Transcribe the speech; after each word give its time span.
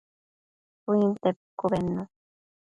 Shuinte 0.83 1.29
pucu 1.37 1.65
bednu 1.71 2.01